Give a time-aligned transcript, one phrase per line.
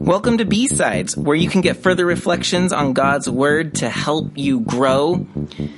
[0.00, 4.58] Welcome to B-Sides, where you can get further reflections on God's Word to help you
[4.58, 5.24] grow.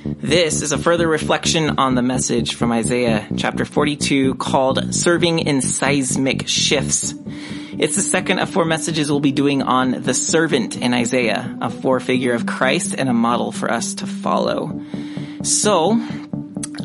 [0.05, 5.61] This is a further reflection on the message from Isaiah chapter 42 called Serving in
[5.61, 7.13] Seismic Shifts.
[7.77, 11.69] It's the second of four messages we'll be doing on the servant in Isaiah, a
[11.69, 14.83] forefigure of Christ and a model for us to follow.
[15.43, 15.95] So,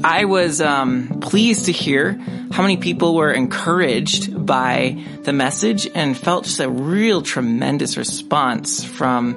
[0.05, 2.13] I was um, pleased to hear
[2.53, 8.85] how many people were encouraged by the message and felt just a real tremendous response
[8.85, 9.35] from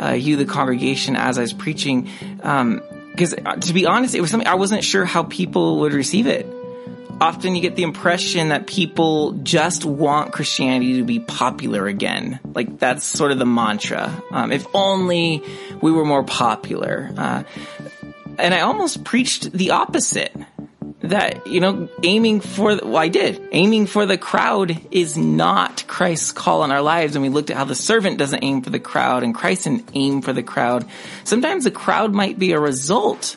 [0.00, 2.08] uh, you, the congregation, as I was preaching.
[2.36, 6.28] Because um, to be honest, it was something I wasn't sure how people would receive
[6.28, 6.46] it.
[7.20, 12.38] Often you get the impression that people just want Christianity to be popular again.
[12.54, 14.22] Like that's sort of the mantra.
[14.30, 15.42] Um, if only
[15.82, 17.10] we were more popular.
[17.16, 17.42] Uh,
[18.38, 20.34] and I almost preached the opposite.
[21.00, 23.40] That, you know, aiming for, well, I did.
[23.52, 27.14] Aiming for the crowd is not Christ's call on our lives.
[27.14, 29.88] And we looked at how the servant doesn't aim for the crowd and Christ didn't
[29.94, 30.86] aim for the crowd.
[31.22, 33.36] Sometimes the crowd might be a result.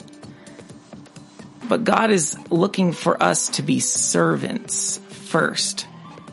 [1.70, 5.88] But God is looking for us to be servants first.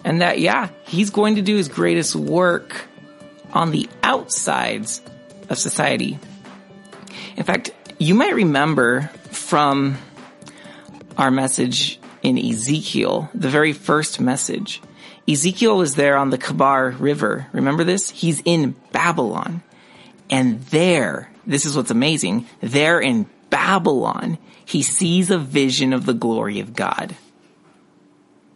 [0.04, 2.86] And that, yeah, He's going to do His greatest work
[3.52, 5.02] on the outsides
[5.50, 6.18] of society.
[7.36, 9.98] In fact, you might remember from
[11.16, 14.80] our message in Ezekiel, the very first message.
[15.28, 17.48] Ezekiel was there on the Kebar River.
[17.52, 18.08] Remember this?
[18.10, 19.62] He's in Babylon.
[20.30, 26.14] And there, this is what's amazing, there in Babylon, he sees a vision of the
[26.14, 27.16] glory of God.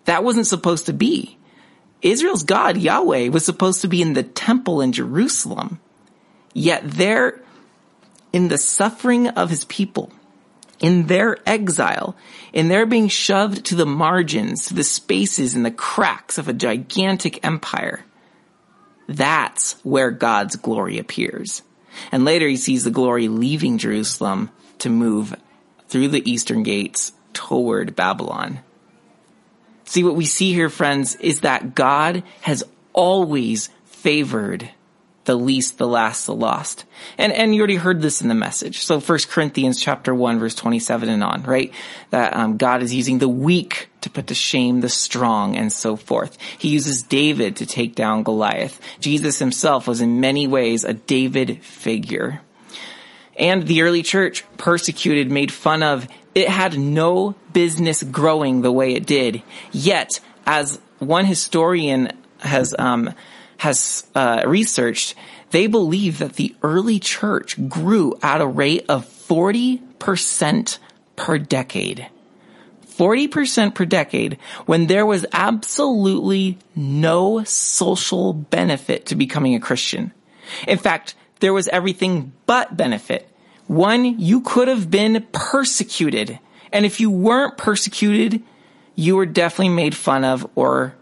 [0.05, 1.39] That wasn't supposed to be.
[2.01, 5.81] Israel's God, Yahweh, was supposed to be in the temple in Jerusalem.
[6.53, 7.41] Yet there
[8.33, 10.11] in the suffering of his people,
[10.81, 12.17] in their exile,
[12.53, 16.53] in their being shoved to the margins, to the spaces and the cracks of a
[16.53, 18.05] gigantic empire.
[19.09, 21.63] That's where God's glory appears.
[22.11, 25.35] And later he sees the glory leaving Jerusalem to move
[25.89, 28.61] through the eastern gates toward Babylon.
[29.85, 34.71] See, what we see here, friends, is that God has always favored
[35.25, 36.85] the least, the last, the lost.
[37.17, 38.81] And, and you already heard this in the message.
[38.81, 41.73] So First Corinthians chapter 1 verse 27 and on, right?
[42.11, 45.97] That um, God is using the weak to put to shame the strong and so
[45.97, 46.37] forth.
[46.59, 48.81] He uses David to take down Goliath.
[49.01, 52.41] Jesus himself was in many ways a David figure.
[53.39, 58.95] And the early church persecuted, made fun of, it had no business growing the way
[58.95, 59.43] it did.
[59.71, 63.13] Yet, as one historian has um,
[63.63, 65.15] has uh, researched,
[65.53, 70.79] they believe that the early church grew at a rate of 40%
[71.15, 72.09] per decade.
[72.89, 74.37] 40% per decade
[74.67, 80.13] when there was absolutely no social benefit to becoming a Christian.
[80.67, 83.29] In fact, there was everything but benefit.
[83.69, 86.41] One, you could have been persecuted.
[86.73, 88.43] And if you weren't persecuted,
[88.97, 90.97] you were definitely made fun of or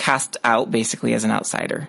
[0.00, 1.88] cast out basically as an outsider.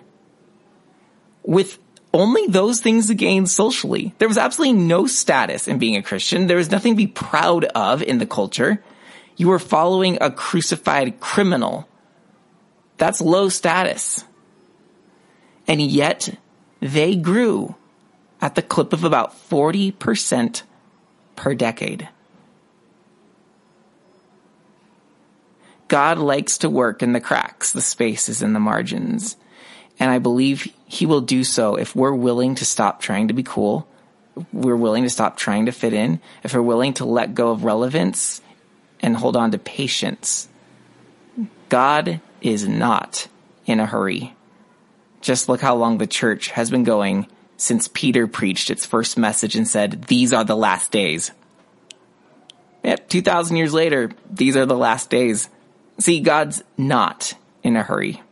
[1.42, 1.78] With
[2.12, 4.14] only those things to gain socially.
[4.18, 6.46] There was absolutely no status in being a Christian.
[6.46, 8.84] There was nothing to be proud of in the culture.
[9.36, 11.88] You were following a crucified criminal.
[12.98, 14.24] That's low status.
[15.66, 16.36] And yet
[16.80, 17.76] they grew
[18.42, 20.62] at the clip of about 40%
[21.34, 22.08] per decade.
[25.92, 29.36] God likes to work in the cracks, the spaces, and the margins.
[29.98, 33.42] And I believe he will do so if we're willing to stop trying to be
[33.42, 33.86] cool.
[34.54, 36.18] We're willing to stop trying to fit in.
[36.42, 38.40] If we're willing to let go of relevance
[39.00, 40.48] and hold on to patience.
[41.68, 43.28] God is not
[43.66, 44.34] in a hurry.
[45.20, 47.26] Just look how long the church has been going
[47.58, 51.32] since Peter preached its first message and said, these are the last days.
[52.82, 55.50] Yeah, 2,000 years later, these are the last days.
[55.98, 58.22] See, God's not in a hurry.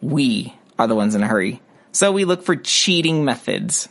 [0.00, 1.60] We are the ones in a hurry.
[1.92, 3.88] So we look for cheating methods.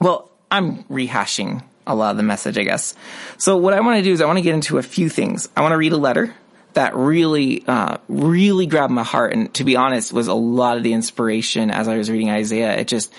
[0.00, 2.94] Well, I'm rehashing a lot of the message, I guess.
[3.38, 5.48] So what I want to do is I want to get into a few things.
[5.56, 6.34] I want to read a letter
[6.74, 9.32] that really, uh, really grabbed my heart.
[9.32, 12.76] And to be honest, was a lot of the inspiration as I was reading Isaiah.
[12.76, 13.12] It just,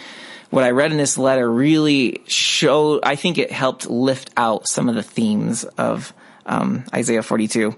[0.50, 4.88] what I read in this letter really showed, I think it helped lift out some
[4.88, 6.14] of the themes of,
[6.46, 7.76] um, Isaiah 42.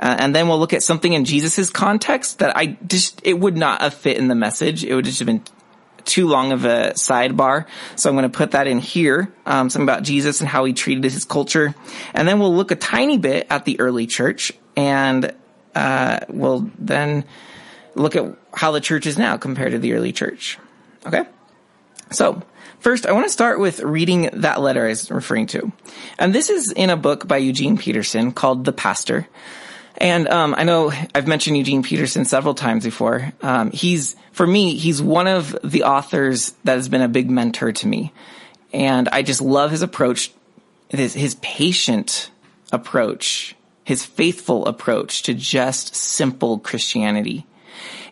[0.00, 3.56] Uh, and then we'll look at something in Jesus's context that I just, it would
[3.56, 4.84] not have fit in the message.
[4.84, 5.42] It would just have been
[6.04, 7.66] too long of a sidebar.
[7.96, 9.32] So I'm going to put that in here.
[9.44, 11.74] Um, something about Jesus and how he treated his culture.
[12.14, 15.34] And then we'll look a tiny bit at the early church and,
[15.74, 17.24] uh, we'll then
[17.94, 20.58] look at how the church is now compared to the early church.
[21.06, 21.24] Okay?
[22.10, 22.42] So,
[22.80, 25.72] first, I want to start with reading that letter I was referring to.
[26.18, 29.28] And this is in a book by Eugene Peterson called The Pastor.
[29.98, 33.32] And um, I know I've mentioned Eugene Peterson several times before.
[33.42, 37.72] Um, he's, for me, he's one of the authors that has been a big mentor
[37.72, 38.12] to me.
[38.72, 40.32] And I just love his approach,
[40.88, 42.30] his, his patient
[42.72, 47.44] approach, his faithful approach to just simple Christianity.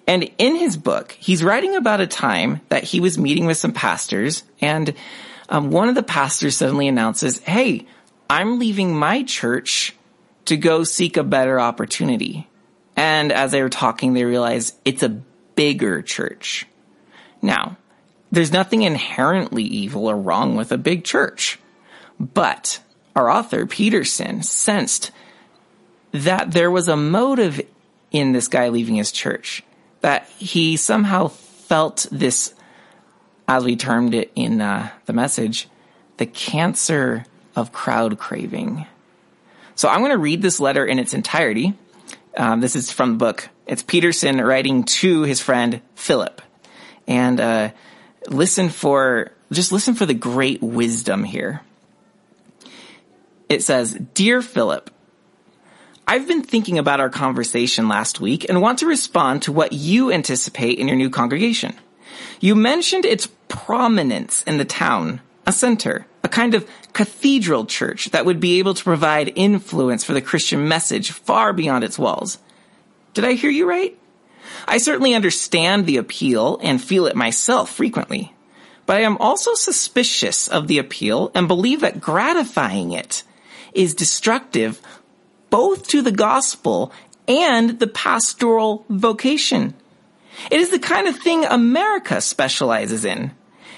[0.08, 3.72] And in his book, he's writing about a time that he was meeting with some
[3.72, 4.94] pastors and
[5.48, 7.86] um, one of the pastors suddenly announces, Hey,
[8.28, 9.94] I'm leaving my church
[10.46, 12.48] to go seek a better opportunity.
[12.96, 15.20] And as they were talking, they realized it's a
[15.54, 16.66] bigger church.
[17.42, 17.76] Now,
[18.32, 21.58] there's nothing inherently evil or wrong with a big church,
[22.18, 22.80] but
[23.14, 25.10] our author, Peterson, sensed
[26.12, 27.60] that there was a motive
[28.10, 29.62] in this guy leaving his church
[30.00, 32.54] that he somehow felt this,
[33.48, 35.68] as we termed it in uh, the message,
[36.16, 38.86] the cancer of crowd craving.
[39.76, 41.74] So I'm going to read this letter in its entirety.
[42.36, 43.48] Um, this is from the book.
[43.66, 46.40] It's Peterson writing to his friend Philip,
[47.06, 47.70] and uh,
[48.26, 51.60] listen for just listen for the great wisdom here.
[53.48, 54.90] It says, "Dear Philip."
[56.08, 60.12] I've been thinking about our conversation last week and want to respond to what you
[60.12, 61.74] anticipate in your new congregation.
[62.38, 68.26] You mentioned its prominence in the town, a center, a kind of cathedral church that
[68.26, 72.38] would be able to provide influence for the Christian message far beyond its walls.
[73.14, 73.96] Did I hear you right?
[74.66, 78.34] I certainly understand the appeal and feel it myself frequently,
[78.86, 83.22] but I am also suspicious of the appeal and believe that gratifying it
[83.72, 84.80] is destructive
[85.50, 86.92] both to the gospel
[87.28, 89.74] and the pastoral vocation.
[90.50, 93.32] It is the kind of thing America specializes in.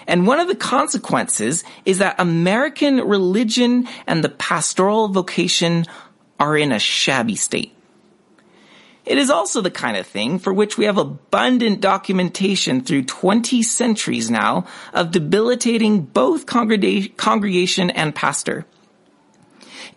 [0.08, 5.84] And one of the consequences is that American religion and the pastoral vocation
[6.40, 7.74] are in a shabby state.
[9.04, 13.62] It is also the kind of thing for which we have abundant documentation through 20
[13.62, 18.66] centuries now of debilitating both congregation and pastor.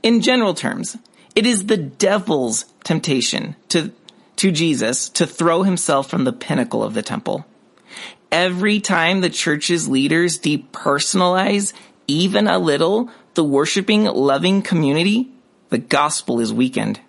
[0.04, 0.98] In general terms,
[1.36, 3.92] it is the devil's temptation to,
[4.38, 7.46] to Jesus to throw himself from the pinnacle of the temple.
[8.32, 11.74] Every time the church's leaders depersonalize
[12.08, 15.32] even a little the worshiping, loving community,
[15.70, 17.00] the gospel is weakened.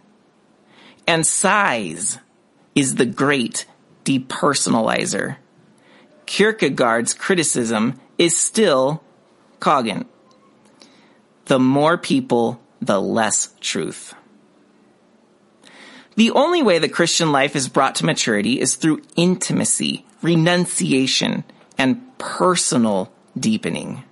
[1.07, 2.19] And size
[2.75, 3.67] is the great
[4.05, 5.37] depersonalizer.
[6.27, 9.03] Kierkegaard's criticism is still
[9.61, 10.07] cogent.
[11.47, 14.15] The more people, the less truth.
[16.15, 21.45] The only way that Christian life is brought to maturity is through intimacy, renunciation,
[21.79, 24.05] and personal deepening.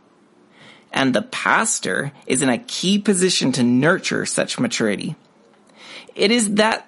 [0.92, 5.14] And the pastor is in a key position to nurture such maturity.
[6.14, 6.86] It is that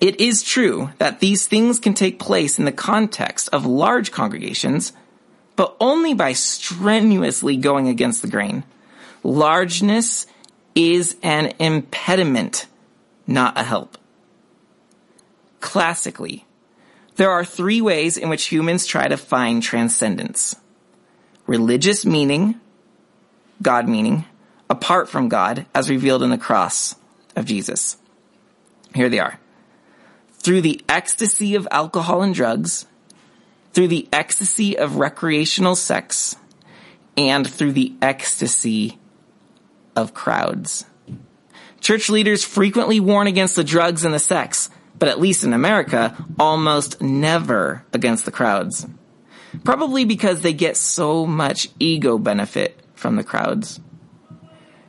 [0.00, 4.92] it is true that these things can take place in the context of large congregations,
[5.56, 8.64] but only by strenuously going against the grain.
[9.22, 10.26] Largeness
[10.74, 12.66] is an impediment,
[13.26, 13.98] not a help.
[15.60, 16.46] Classically,
[17.20, 20.56] there are three ways in which humans try to find transcendence.
[21.46, 22.58] Religious meaning,
[23.60, 24.24] God meaning,
[24.70, 26.94] apart from God, as revealed in the cross
[27.36, 27.98] of Jesus.
[28.94, 29.38] Here they are.
[30.38, 32.86] Through the ecstasy of alcohol and drugs,
[33.74, 36.36] through the ecstasy of recreational sex,
[37.18, 38.98] and through the ecstasy
[39.94, 40.86] of crowds.
[41.82, 46.16] Church leaders frequently warn against the drugs and the sex, but at least in America,
[46.38, 48.86] almost never against the crowds.
[49.64, 53.80] Probably because they get so much ego benefit from the crowds.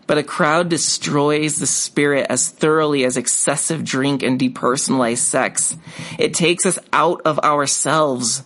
[0.08, 5.78] But a crowd destroys the spirit as thoroughly as excessive drink and depersonalized sex.
[6.20, 8.44] It takes us out of ourselves,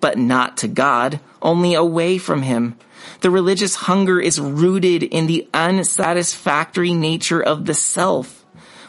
[0.00, 2.76] but not to God, only away from Him.
[3.20, 8.43] The religious hunger is rooted in the unsatisfactory nature of the self.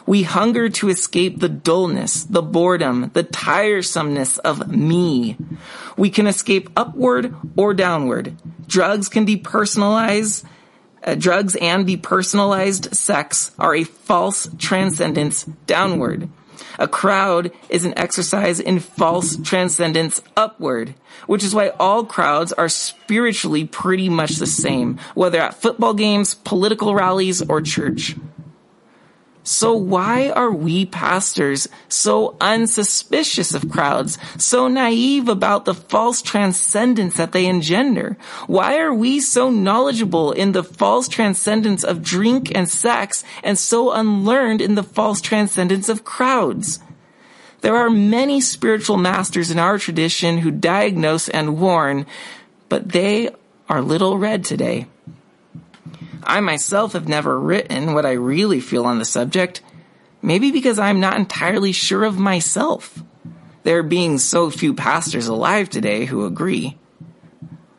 [0.06, 5.36] We hunger to escape the dullness, the boredom, the tiresomeness of me.
[5.96, 8.36] We can escape upward or downward.
[8.68, 10.44] Drugs can depersonalize.
[11.02, 16.28] Uh, drugs and depersonalized sex are a false transcendence downward.
[16.78, 20.94] A crowd is an exercise in false transcendence upward,
[21.26, 26.34] which is why all crowds are spiritually pretty much the same, whether at football games,
[26.34, 28.16] political rallies, or church.
[29.46, 37.14] So why are we pastors so unsuspicious of crowds, so naive about the false transcendence
[37.14, 38.16] that they engender?
[38.48, 43.92] Why are we so knowledgeable in the false transcendence of drink and sex and so
[43.92, 46.80] unlearned in the false transcendence of crowds?
[47.60, 52.04] There are many spiritual masters in our tradition who diagnose and warn,
[52.68, 53.30] but they
[53.68, 54.88] are little read today.
[56.26, 59.62] I myself have never written what I really feel on the subject,
[60.20, 63.02] maybe because I'm not entirely sure of myself.
[63.62, 66.76] There being so few pastors alive today who agree.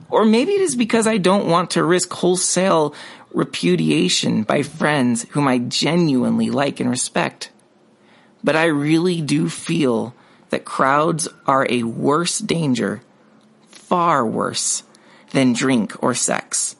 [0.09, 2.95] Or maybe it is because I don't want to risk wholesale
[3.33, 7.51] repudiation by friends whom I genuinely like and respect.
[8.43, 10.15] But I really do feel
[10.49, 13.01] that crowds are a worse danger,
[13.67, 14.83] far worse,
[15.31, 16.76] than drink or sex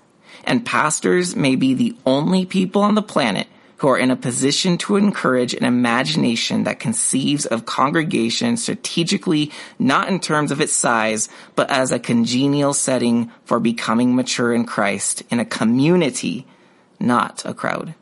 [0.47, 4.77] and pastors may be the only people on the planet who are in a position
[4.77, 11.29] to encourage an imagination that conceives of congregation strategically not in terms of its size,
[11.55, 16.47] but as a congenial setting for becoming mature in Christ in a community,
[16.99, 17.93] not a crowd.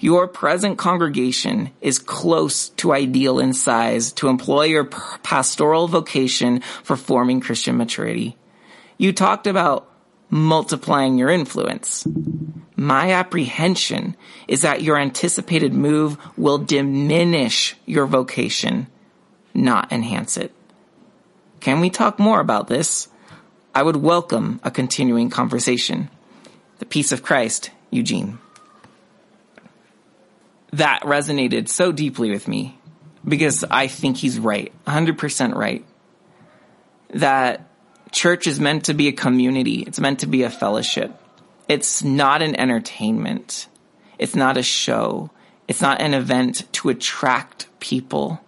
[0.00, 6.96] Your present congregation is close to ideal in size to employ your pastoral vocation for
[6.96, 8.36] forming Christian maturity.
[8.98, 9.88] You talked about
[10.30, 12.06] multiplying your influence.
[12.76, 14.16] My apprehension
[14.48, 18.88] is that your anticipated move will diminish your vocation,
[19.54, 20.52] not enhance it.
[21.60, 23.08] Can we talk more about this?
[23.74, 26.10] I would welcome a continuing conversation.
[26.78, 28.38] The peace of Christ, Eugene.
[30.72, 32.78] That resonated so deeply with me
[33.26, 35.84] because I think he's right, 100% right.
[37.10, 37.68] That
[38.14, 39.82] church is meant to be a community.
[39.86, 41.20] It's meant to be a fellowship.
[41.68, 43.66] It's not an entertainment.
[44.18, 45.30] It's not a show.
[45.66, 48.40] It's not an event to attract people.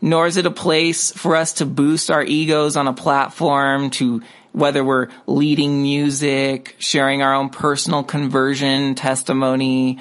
[0.00, 4.22] Nor is it a place for us to boost our egos on a platform to
[4.52, 9.98] whether we're leading music, sharing our own personal conversion testimony,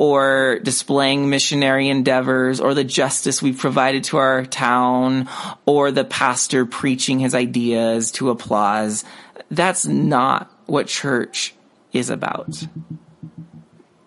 [0.00, 5.28] or displaying missionary endeavors or the justice we've provided to our town
[5.66, 9.04] or the pastor preaching his ideas to applause.
[9.50, 11.54] That's not what church
[11.92, 12.66] is about.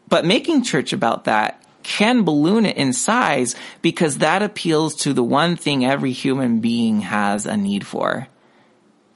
[0.07, 5.21] But making church about that can balloon it in size because that appeals to the
[5.21, 8.27] one thing every human being has a need for.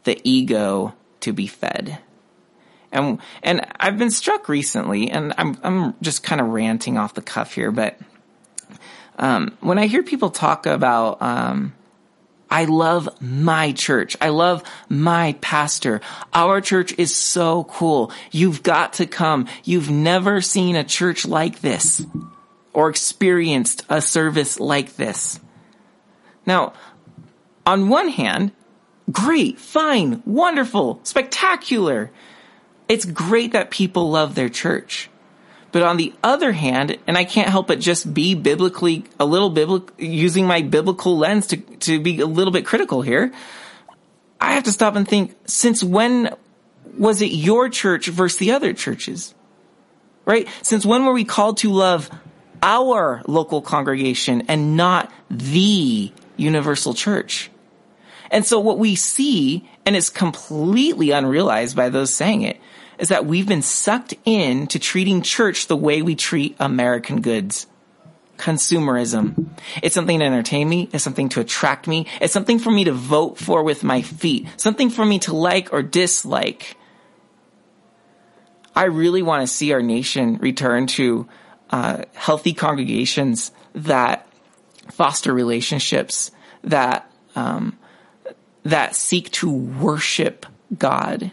[0.03, 1.97] The ego to be fed.
[2.91, 7.21] And and I've been struck recently, and I'm I'm just kind of ranting off the
[7.21, 7.97] cuff here, but
[9.19, 11.73] um, when I hear people talk about um,
[12.49, 14.15] I love my church.
[14.21, 16.01] I love my pastor.
[16.33, 18.11] Our church is so cool.
[18.31, 19.47] You've got to come.
[19.63, 22.05] You've never seen a church like this
[22.73, 25.39] or experienced a service like this.
[26.45, 26.73] Now,
[27.65, 28.53] on one hand,
[29.11, 32.11] great, fine, wonderful, spectacular.
[32.87, 35.09] It's great that people love their church.
[35.71, 39.49] But on the other hand, and I can't help but just be biblically, a little
[39.49, 43.33] biblical, using my biblical lens to, to be a little bit critical here,
[44.39, 46.35] I have to stop and think, since when
[46.97, 49.35] was it your church versus the other churches?
[50.25, 50.47] Right?
[50.61, 52.09] Since when were we called to love
[52.63, 57.51] our local congregation and not the universal church?
[58.31, 62.57] And so what we see, and it's completely unrealized by those saying it,
[62.99, 67.67] is that we've been sucked in to treating church the way we treat American goods.
[68.37, 69.49] Consumerism.
[69.81, 70.89] It's something to entertain me.
[70.93, 72.05] It's something to attract me.
[72.21, 74.47] It's something for me to vote for with my feet.
[74.57, 76.77] Something for me to like or dislike.
[78.75, 81.27] I really want to see our nation return to
[81.71, 84.27] uh, healthy congregations that
[84.91, 86.31] foster relationships
[86.63, 87.77] that um,
[88.63, 90.45] that seek to worship
[90.77, 91.31] God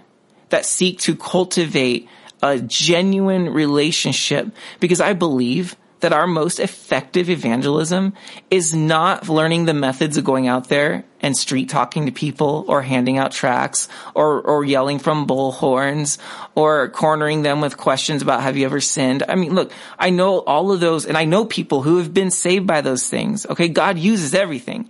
[0.54, 2.08] that seek to cultivate
[2.40, 8.12] a genuine relationship because I believe that our most effective evangelism
[8.52, 12.82] is not learning the methods of going out there and street talking to people or
[12.82, 16.18] handing out tracts or, or yelling from bullhorns
[16.54, 19.24] or cornering them with questions about have you ever sinned?
[19.28, 22.30] I mean, look, I know all of those and I know people who have been
[22.30, 23.44] saved by those things.
[23.44, 23.66] Okay.
[23.66, 24.88] God uses everything.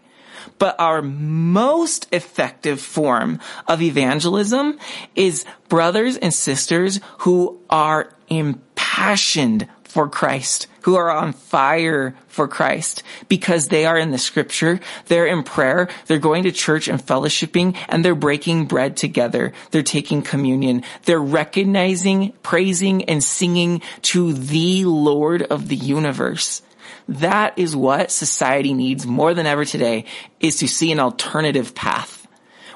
[0.58, 4.78] But our most effective form of evangelism
[5.14, 13.04] is brothers and sisters who are impassioned for Christ, who are on fire for Christ
[13.28, 17.76] because they are in the scripture, they're in prayer, they're going to church and fellowshipping,
[17.88, 19.52] and they're breaking bread together.
[19.70, 20.82] They're taking communion.
[21.04, 26.60] They're recognizing, praising, and singing to the Lord of the universe.
[27.08, 30.06] That is what society needs more than ever today
[30.40, 32.26] is to see an alternative path.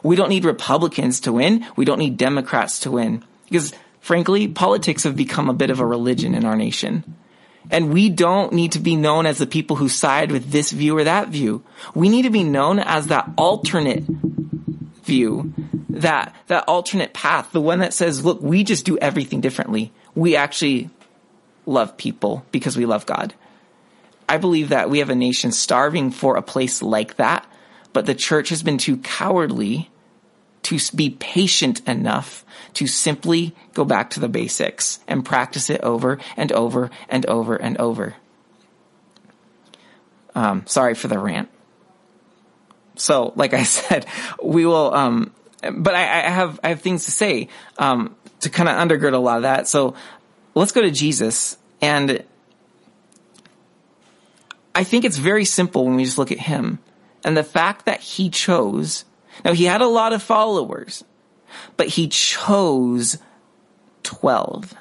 [0.02, 1.66] We don't need Republicans to win.
[1.76, 5.86] We don't need Democrats to win because frankly, politics have become a bit of a
[5.86, 7.16] religion in our nation.
[7.70, 10.96] And we don't need to be known as the people who side with this view
[10.96, 11.62] or that view.
[11.94, 14.04] We need to be known as that alternate
[15.04, 15.52] view,
[15.90, 19.92] that, that alternate path, the one that says, look, we just do everything differently.
[20.14, 20.88] We actually
[21.66, 23.34] love people because we love God.
[24.28, 27.46] I believe that we have a nation starving for a place like that,
[27.92, 29.90] but the church has been too cowardly
[30.64, 32.44] to be patient enough
[32.74, 37.56] to simply go back to the basics and practice it over and over and over
[37.56, 38.16] and over.
[40.34, 41.48] Um, sorry for the rant.
[42.96, 44.06] So, like I said,
[44.42, 45.32] we will, um,
[45.72, 49.18] but I, I, have, I have things to say, um, to kind of undergird a
[49.18, 49.68] lot of that.
[49.68, 49.94] So
[50.54, 52.22] let's go to Jesus and
[54.78, 56.78] I think it's very simple when we just look at him
[57.24, 59.04] and the fact that he chose
[59.44, 61.04] now he had a lot of followers,
[61.76, 63.18] but he chose
[64.02, 64.74] 12.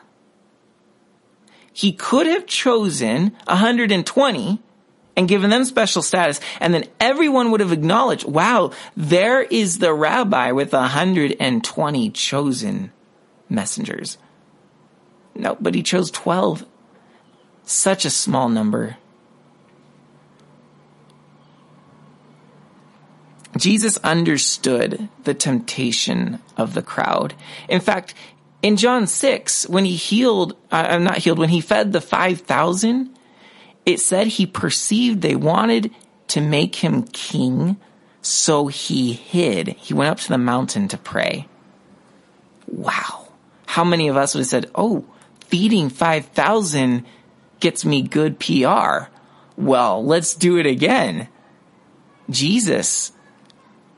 [1.74, 4.62] He could have chosen 120
[5.16, 9.94] and given them special status, and then everyone would have acknowledged, wow, there is the
[9.94, 12.92] rabbi with 120 chosen
[13.50, 14.18] messengers.
[15.34, 16.66] No, but he chose 12.
[17.64, 18.98] Such a small number.
[23.58, 27.34] Jesus understood the temptation of the crowd.
[27.70, 28.14] In fact,
[28.62, 33.18] in John 6, when he healed, uh, I'm not healed, when he fed the 5,000,
[33.86, 35.92] it said he perceived they wanted
[36.30, 37.78] to make him king,
[38.22, 39.70] so he hid.
[39.70, 41.48] He went up to the mountain to pray.
[42.68, 43.30] Wow.
[43.66, 45.06] How many of us would have said, oh,
[45.46, 47.06] feeding 5,000
[47.60, 49.10] gets me good PR.
[49.56, 51.28] Well, let's do it again.
[52.30, 53.12] Jesus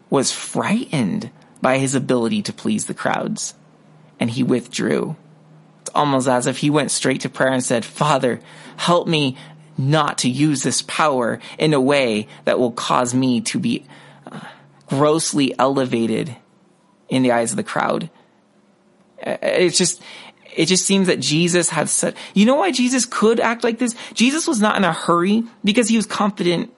[0.09, 1.29] was frightened
[1.61, 3.53] by his ability to please the crowds,
[4.19, 5.15] and he withdrew.
[5.81, 8.39] It's almost as if he went straight to prayer and said, Father,
[8.77, 9.37] help me
[9.77, 13.85] not to use this power in a way that will cause me to be
[14.29, 14.39] uh,
[14.87, 16.35] grossly elevated
[17.07, 18.09] in the eyes of the crowd.
[19.25, 20.01] Uh, it's just,
[20.55, 23.95] it just seems that Jesus had said, you know why Jesus could act like this?
[24.13, 26.73] Jesus was not in a hurry because he was confident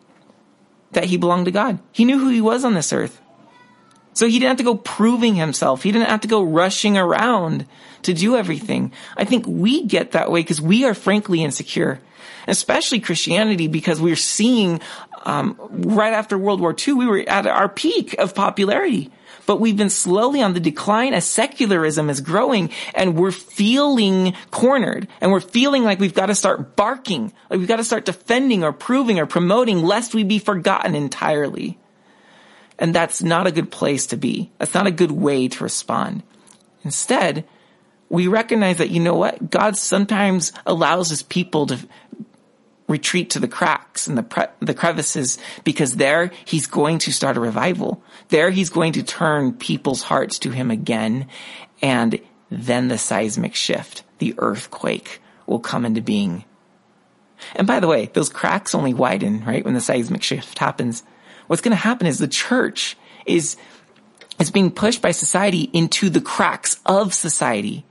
[0.91, 1.79] that he belonged to God.
[1.91, 3.20] He knew who he was on this earth.
[4.13, 5.83] So he didn't have to go proving himself.
[5.83, 7.65] He didn't have to go rushing around
[8.03, 8.91] to do everything.
[9.15, 11.99] I think we get that way because we are frankly insecure,
[12.47, 14.81] especially Christianity because we're seeing,
[15.23, 19.11] um, right after World War II, we were at our peak of popularity
[19.45, 25.07] but we've been slowly on the decline as secularism is growing and we're feeling cornered
[25.19, 28.63] and we're feeling like we've got to start barking, like we've got to start defending
[28.63, 31.77] or proving or promoting lest we be forgotten entirely.
[32.81, 34.51] And that's not a good place to be.
[34.57, 36.23] That's not a good way to respond.
[36.83, 37.45] Instead,
[38.09, 39.51] we recognize that, you know what?
[39.51, 41.77] God sometimes allows his people to
[42.87, 47.37] retreat to the cracks and the, pre- the crevices because there he's going to start
[47.37, 48.03] a revival.
[48.29, 51.27] There he's going to turn people's hearts to him again.
[51.83, 56.45] And then the seismic shift, the earthquake will come into being.
[57.55, 59.63] And by the way, those cracks only widen, right?
[59.63, 61.03] When the seismic shift happens
[61.51, 63.57] what's going to happen is the church is,
[64.39, 67.83] is being pushed by society into the cracks of society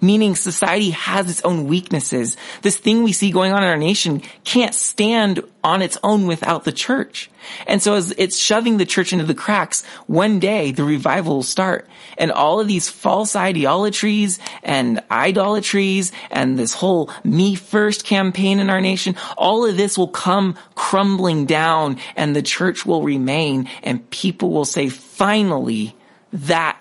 [0.00, 2.36] meaning society has its own weaknesses.
[2.62, 6.64] This thing we see going on in our nation can't stand on its own without
[6.64, 7.28] the church.
[7.66, 11.42] And so as it's shoving the church into the cracks, one day the revival will
[11.42, 11.88] start.
[12.18, 18.70] And all of these false ideologies and idolatries and this whole me first campaign in
[18.70, 24.08] our nation, all of this will come crumbling down and the church will remain and
[24.10, 25.96] people will say, finally,
[26.32, 26.80] that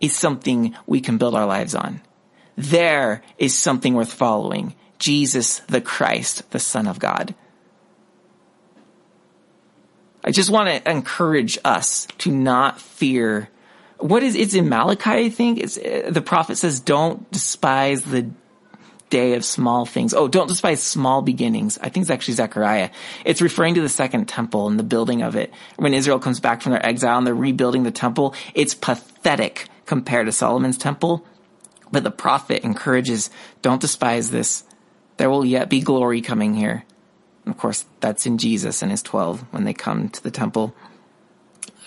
[0.00, 2.00] is something we can build our lives on
[2.56, 4.74] there is something worth following.
[4.98, 7.34] Jesus the Christ, the Son of God.
[10.24, 13.48] I just want to encourage us to not fear.
[13.98, 15.58] What is, it's in Malachi, I think.
[15.58, 18.30] It's, uh, the prophet says, don't despise the
[19.10, 20.14] day of small things.
[20.14, 21.76] Oh, don't despise small beginnings.
[21.78, 22.90] I think it's actually Zechariah.
[23.24, 25.52] It's referring to the second temple and the building of it.
[25.76, 30.26] When Israel comes back from their exile and they're rebuilding the temple, it's pathetic compared
[30.26, 31.26] to Solomon's temple.
[31.92, 34.64] But the prophet encourages, don't despise this,
[35.18, 36.84] There will yet be glory coming here.
[37.46, 40.74] Of course, that's in Jesus and his 12 when they come to the temple.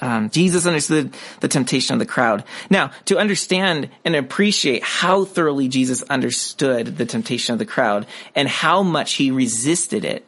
[0.02, 2.44] Um, Jesus understood the temptation of the crowd.
[2.70, 8.48] Now, to understand and appreciate how thoroughly Jesus understood the temptation of the crowd and
[8.48, 10.26] how much he resisted it,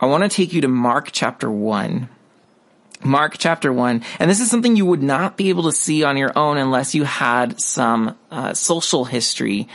[0.00, 2.08] I want to take you to Mark chapter 1.
[3.04, 4.02] Mark chapter 1.
[4.18, 6.94] And this is something you would not be able to see on your own unless
[6.94, 9.68] you had some uh, social history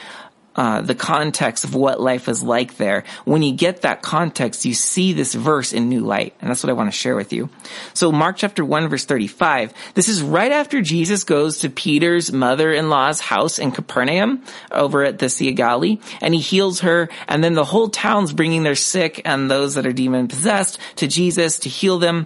[0.58, 3.04] uh, the context of what life is like there.
[3.26, 6.34] When you get that context, you see this verse in new light.
[6.42, 7.50] And that's what I want to share with you.
[7.94, 13.20] So Mark chapter 1 verse 35, this is right after Jesus goes to Peter's mother-in-law's
[13.20, 17.54] house in Capernaum over at the Sea of Galilee and he heals her and then
[17.54, 21.70] the whole town's bringing their sick and those that are demon possessed to Jesus to
[21.70, 22.26] heal them.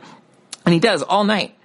[0.65, 1.55] And he does all night.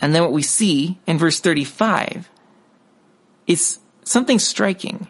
[0.00, 2.28] And then what we see in verse 35
[3.46, 5.08] is something striking.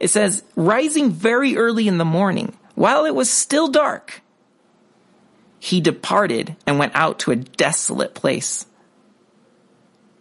[0.00, 4.22] It says, rising very early in the morning, while it was still dark,
[5.58, 8.66] he departed and went out to a desolate place.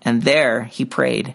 [0.02, 1.34] And there he prayed.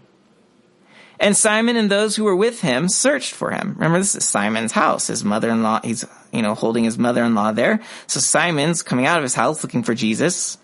[1.24, 3.72] And Simon and those who were with him searched for him.
[3.76, 5.06] Remember, this is Simon's house.
[5.06, 7.80] His mother-in-law, he's, you know, holding his mother-in-law there.
[8.06, 10.58] So Simon's coming out of his house looking for Jesus.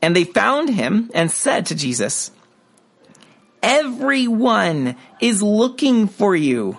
[0.00, 2.30] And they found him and said to Jesus,
[3.60, 6.78] Everyone is looking for you.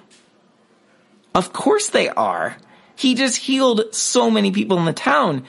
[1.36, 2.56] Of course they are.
[2.96, 5.44] He just healed so many people in the town.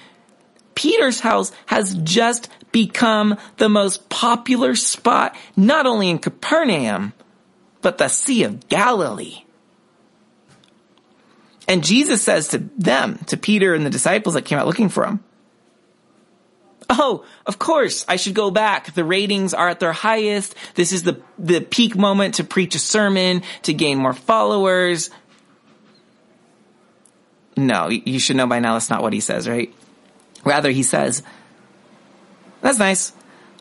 [0.75, 7.13] Peter's house has just become the most popular spot, not only in Capernaum,
[7.85, 9.45] but the Sea of Galilee.
[11.69, 15.05] And Jesus says to them, to Peter and the disciples that came out looking for
[15.05, 15.23] him,
[16.89, 18.95] Oh, of course, I should go back.
[18.95, 20.55] The ratings are at their highest.
[20.75, 25.11] This is the, the peak moment to preach a sermon, to gain more followers.
[27.57, 29.75] No, you should know by now that's not what he says, right?
[30.45, 31.23] Rather, he says,
[32.61, 33.13] that's nice.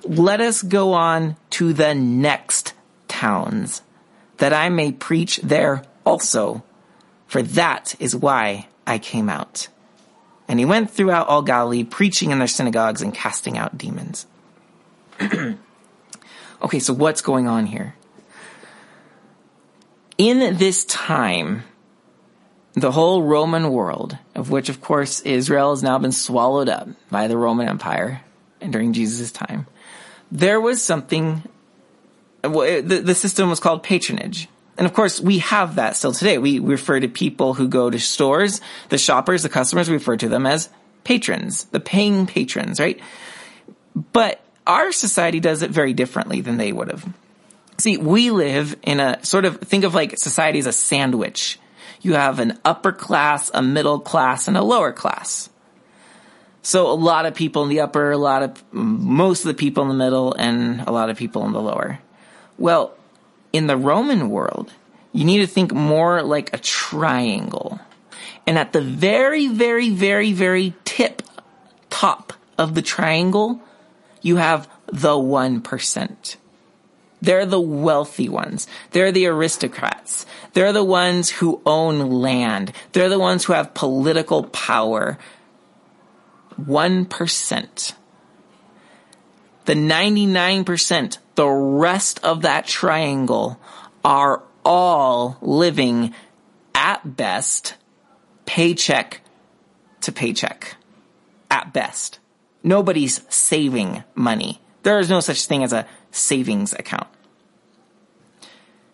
[0.04, 2.74] Let us go on to the next
[3.08, 3.82] towns
[4.38, 6.64] that I may preach there also.
[7.28, 9.68] For that is why I came out.
[10.48, 14.28] And he went throughout all Galilee, preaching in their synagogues and casting out demons.
[16.62, 17.96] okay, so what's going on here?
[20.18, 21.64] In this time,
[22.74, 27.28] the whole Roman world, of which of course Israel has now been swallowed up by
[27.28, 28.22] the Roman Empire
[28.64, 29.68] and during Jesus' time,
[30.32, 31.44] there was something,
[32.44, 34.48] the, the system was called patronage.
[34.78, 36.38] And of course, we have that still today.
[36.38, 40.30] We refer to people who go to stores, the shoppers, the customers, we refer to
[40.30, 40.70] them as
[41.04, 43.00] patrons, the paying patrons, right?
[44.14, 47.06] But our society does it very differently than they would have.
[47.78, 51.60] See, we live in a sort of, think of like society as a sandwich.
[52.02, 55.50] You have an upper class, a middle class, and a lower class.
[56.62, 59.84] So a lot of people in the upper, a lot of, most of the people
[59.84, 62.00] in the middle, and a lot of people in the lower.
[62.58, 62.96] Well,
[63.52, 64.74] in the Roman world,
[65.12, 67.80] you need to think more like a triangle.
[68.46, 71.22] And at the very, very, very, very tip,
[71.90, 73.62] top of the triangle,
[74.22, 76.36] you have the 1%.
[77.22, 78.68] They're the wealthy ones.
[78.92, 80.26] They're the aristocrats.
[80.52, 82.74] They're the ones who own land.
[82.92, 85.18] They're the ones who have political power.
[86.60, 87.94] 1%.
[89.66, 93.60] The 99%, the rest of that triangle
[94.04, 96.14] are all living
[96.76, 97.76] at best
[98.46, 99.22] paycheck
[100.02, 100.76] to paycheck.
[101.50, 102.20] At best.
[102.64, 104.62] Nobody's saving money.
[104.84, 107.08] There is no such thing as a savings account.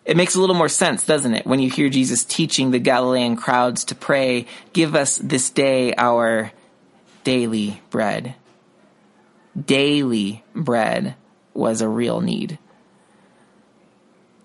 [0.04, 3.36] It makes a little more sense, doesn't it, when you hear Jesus teaching the Galilean
[3.36, 6.52] crowds to pray, give us this day our
[7.22, 8.34] daily bread
[9.66, 11.14] daily bread
[11.54, 12.58] was a real need.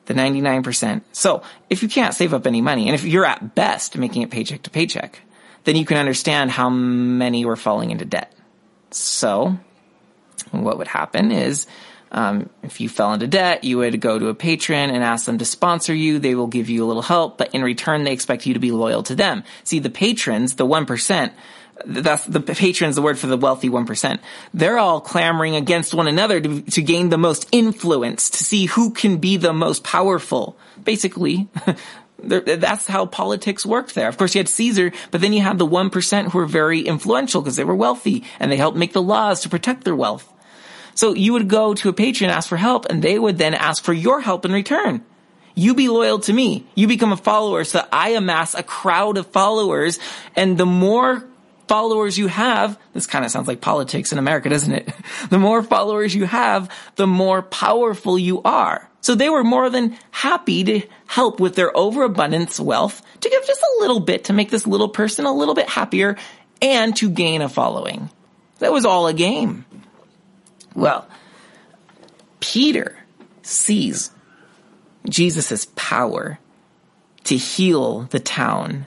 [0.06, 1.02] The 99%.
[1.12, 4.30] So if you can't save up any money, and if you're at best making it
[4.30, 5.22] paycheck to paycheck,
[5.64, 8.32] then you can understand how many were falling into debt.
[8.92, 9.58] So
[10.52, 11.68] what would happen is,
[12.12, 15.40] um, if you fell into debt, you would go to a patron and ask them
[15.40, 16.20] to sponsor you.
[16.20, 18.72] They will give you a little help, but in return, they expect you to be
[18.72, 19.44] loyal to them.
[19.64, 21.34] See, the patrons, the 1%,
[21.86, 24.20] that's the patrons, the word for the wealthy 1%.
[24.54, 28.92] They're all clamoring against one another to, to gain the most influence, to see who
[28.92, 30.58] can be the most powerful.
[30.84, 31.48] Basically,
[32.24, 34.08] that's how politics worked there.
[34.08, 37.42] Of course, you had Caesar, but then you had the 1% who were very influential
[37.42, 40.32] because they were wealthy and they helped make the laws to protect their wealth.
[40.94, 43.84] So you would go to a patron, ask for help, and they would then ask
[43.84, 45.04] for your help in return.
[45.54, 46.66] You be loyal to me.
[46.76, 50.00] You become a follower so I amass a crowd of followers.
[50.36, 51.26] And the more
[51.68, 54.90] followers you have, this kind of sounds like politics in America, doesn't it?
[55.30, 58.88] The more followers you have, the more powerful you are.
[59.02, 63.62] So they were more than happy to help with their overabundance wealth to give just
[63.62, 66.18] a little bit to make this little person a little bit happier
[66.62, 68.10] and to gain a following.
[68.60, 69.66] That was all a game.
[70.76, 71.08] Well,
[72.40, 72.98] Peter
[73.42, 74.12] sees
[75.08, 76.40] Jesus' power
[77.26, 78.86] to heal the town.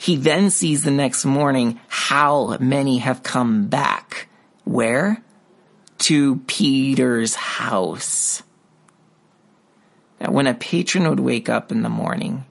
[0.00, 4.28] He then sees the next morning how many have come back.
[4.64, 5.22] Where?
[5.98, 8.42] To Peter's house.
[10.18, 12.46] Now, when a patron would wake up in the morning,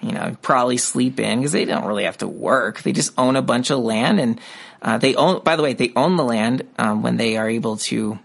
[0.00, 2.80] you know, probably sleep in because they don't really have to work.
[2.80, 4.40] They just own a bunch of land and
[4.80, 7.76] uh, they own, by the way, they own the land um, when they are able
[7.76, 8.18] to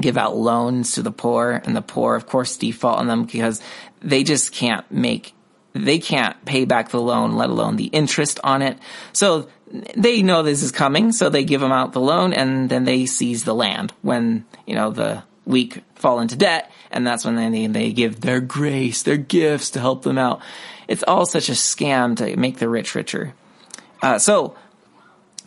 [0.00, 3.60] give out loans to the poor and the poor, of course, default on them because
[4.00, 5.33] they just can't make,
[5.74, 8.78] they can't pay back the loan, let alone the interest on it.
[9.12, 9.48] So
[9.96, 11.12] they know this is coming.
[11.12, 14.76] So they give them out the loan and then they seize the land when, you
[14.76, 16.70] know, the weak fall into debt.
[16.92, 20.40] And that's when they, they give their grace, their gifts to help them out.
[20.86, 23.34] It's all such a scam to make the rich richer.
[24.00, 24.56] Uh, so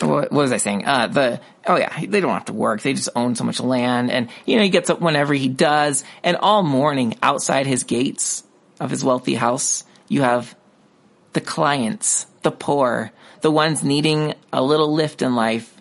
[0.02, 0.86] what, was I saying?
[0.86, 2.82] Uh, the, oh yeah, they don't have to work.
[2.82, 4.12] They just own so much land.
[4.12, 6.04] And, you know, he gets up whenever he does.
[6.22, 8.44] And all morning outside his gates
[8.80, 10.56] of his wealthy house, you have
[11.34, 15.74] the clients, the poor, the ones needing a little lift in life,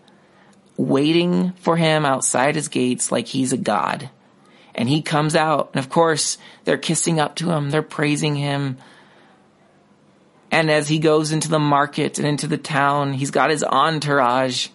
[0.76, 4.10] waiting for him outside his gates like he's a god.
[4.74, 8.76] And he comes out, and of course, they're kissing up to him, they're praising him,
[10.56, 14.68] and as he goes into the market and into the town, he's got his entourage.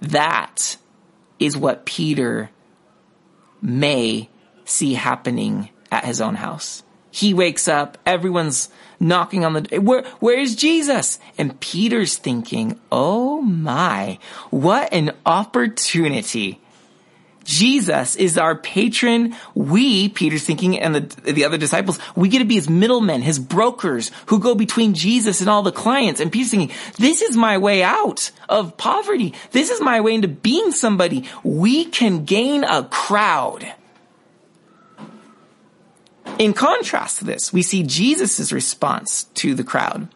[0.00, 0.76] That
[1.40, 2.48] is what Peter
[3.60, 4.28] may
[4.64, 6.83] see happening at his own house.
[7.14, 11.20] He wakes up, everyone's knocking on the where where's Jesus?
[11.38, 14.18] And Peter's thinking, "Oh my,
[14.50, 16.60] what an opportunity
[17.44, 19.36] Jesus is our patron.
[19.54, 23.38] We, Peter's thinking, and the, the other disciples, we get to be his middlemen, his
[23.38, 26.20] brokers who go between Jesus and all the clients.
[26.20, 29.34] And Peter's thinking, this is my way out of poverty.
[29.52, 31.28] This is my way into being somebody.
[31.42, 33.72] We can gain a crowd.
[36.38, 40.08] In contrast to this, we see Jesus' response to the crowd,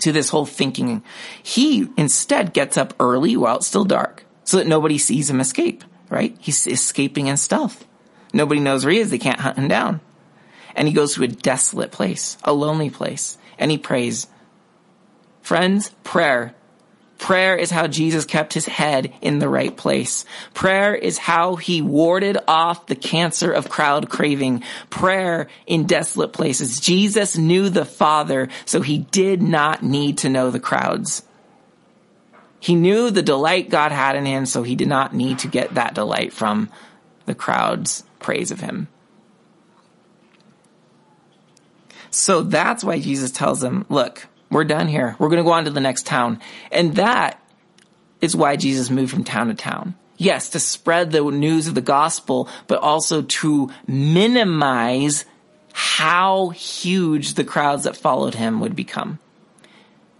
[0.00, 1.02] to this whole thinking.
[1.42, 5.84] He instead gets up early while it's still dark so that nobody sees him escape
[6.10, 6.36] right?
[6.40, 7.86] He's escaping in stealth.
[8.34, 9.10] Nobody knows where he is.
[9.10, 10.00] They can't hunt him down.
[10.76, 14.26] And he goes to a desolate place, a lonely place, and he prays.
[15.40, 16.54] Friends, prayer.
[17.20, 20.24] Prayer is how Jesus kept his head in the right place.
[20.54, 24.62] Prayer is how he warded off the cancer of crowd craving.
[24.88, 26.80] Prayer in desolate places.
[26.80, 31.22] Jesus knew the Father, so he did not need to know the crowds.
[32.58, 35.74] He knew the delight God had in him, so he did not need to get
[35.74, 36.70] that delight from
[37.26, 38.88] the crowd's praise of him.
[42.10, 45.16] So that's why Jesus tells them, look, we're done here.
[45.18, 46.40] We're going to go on to the next town.
[46.72, 47.40] And that
[48.20, 49.94] is why Jesus moved from town to town.
[50.16, 55.24] Yes, to spread the news of the gospel, but also to minimize
[55.72, 59.18] how huge the crowds that followed him would become.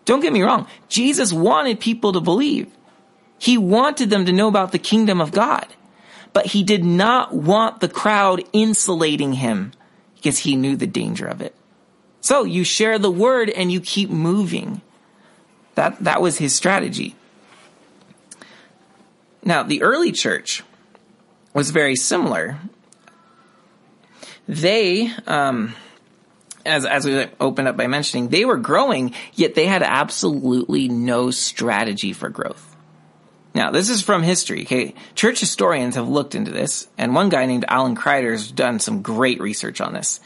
[0.04, 0.66] Don't get me wrong.
[0.88, 2.70] Jesus wanted people to believe.
[3.38, 5.66] He wanted them to know about the kingdom of God.
[6.32, 9.72] But he did not want the crowd insulating him
[10.16, 11.54] because he knew the danger of it.
[12.20, 14.83] So you share the word and you keep moving.
[15.74, 17.14] That, that was his strategy.
[19.42, 20.62] Now, the early church
[21.54, 22.59] was very similar.
[24.46, 25.74] They, um,
[26.66, 31.30] as as we opened up by mentioning, they were growing, yet they had absolutely no
[31.30, 32.66] strategy for growth.
[33.54, 34.62] Now, this is from history.
[34.62, 38.78] Okay, church historians have looked into this, and one guy named Alan Kreider has done
[38.78, 40.20] some great research on this.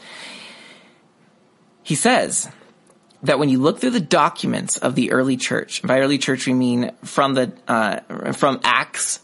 [1.85, 2.49] He says
[3.21, 6.53] that when you look through the documents of the early church, by early church we
[6.53, 9.19] mean from the uh, from Acts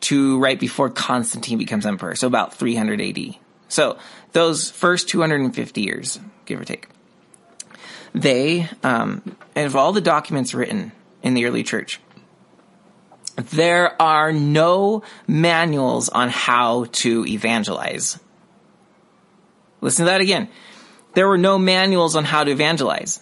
[0.00, 3.36] to right before Constantine becomes emperor, so about 300 AD.
[3.68, 3.98] So
[4.32, 6.88] those first 250 years, give or take.
[8.14, 9.22] They, um,
[9.56, 12.00] and of all the documents written in the early church,
[13.36, 18.20] there are no manuals on how to evangelize.
[19.80, 20.50] Listen to that again.
[21.14, 23.20] There were no manuals on how to evangelize.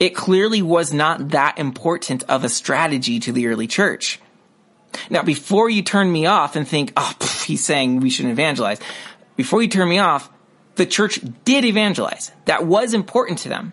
[0.00, 4.20] It clearly was not that important of a strategy to the early church.
[5.10, 8.80] Now, before you turn me off and think, oh, pff, he's saying we shouldn't evangelize,
[9.36, 10.30] before you turn me off,
[10.76, 12.30] the church did evangelize.
[12.44, 13.72] That was important to them,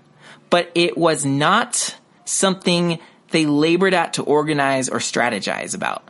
[0.50, 6.10] but it was not something they labored at to organize or strategize about.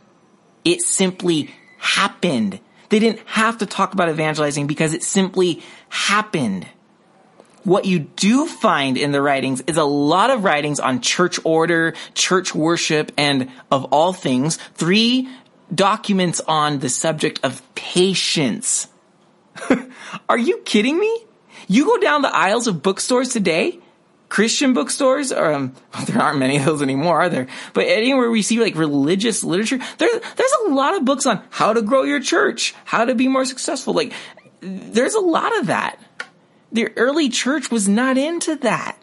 [0.64, 2.60] It simply happened.
[2.88, 6.66] They didn't have to talk about evangelizing because it simply happened.
[7.66, 11.94] What you do find in the writings is a lot of writings on church order,
[12.14, 15.28] church worship, and of all things, three
[15.74, 18.86] documents on the subject of patience.
[20.28, 21.24] Are you kidding me?
[21.66, 23.80] You go down the aisles of bookstores today,
[24.28, 25.74] Christian bookstores, or um,
[26.06, 27.48] there aren't many of those anymore, are there?
[27.74, 31.72] But anywhere we see like religious literature, there, there's a lot of books on how
[31.72, 33.92] to grow your church, how to be more successful.
[33.92, 34.12] Like,
[34.60, 36.00] there's a lot of that.
[36.72, 38.98] The early church was not into that.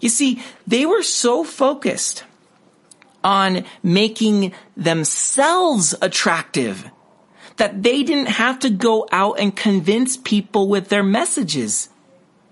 [0.00, 2.24] You see, they were so focused
[3.24, 6.90] on making themselves attractive
[7.56, 11.88] that they didn't have to go out and convince people with their messages.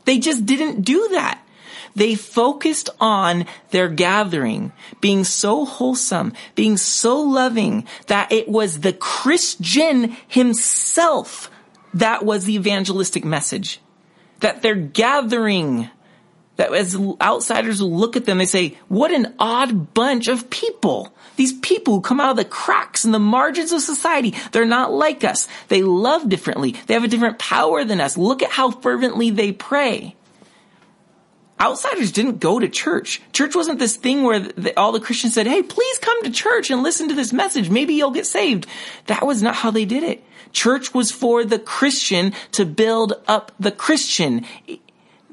[0.04, 1.40] They just didn't do that.
[1.94, 8.92] They focused on their gathering being so wholesome, being so loving that it was the
[8.92, 11.50] Christian himself
[11.94, 13.80] that was the evangelistic message.
[14.40, 15.90] That their gathering
[16.56, 21.14] that as outsiders look at them, they say, what an odd bunch of people.
[21.36, 24.92] These people who come out of the cracks and the margins of society, they're not
[24.92, 25.48] like us.
[25.68, 26.72] They love differently.
[26.86, 28.16] They have a different power than us.
[28.16, 30.16] Look at how fervently they pray.
[31.60, 33.22] Outsiders didn't go to church.
[33.32, 36.70] Church wasn't this thing where the, all the Christians said, hey, please come to church
[36.70, 37.70] and listen to this message.
[37.70, 38.66] Maybe you'll get saved.
[39.06, 40.22] That was not how they did it.
[40.52, 44.44] Church was for the Christian to build up the Christian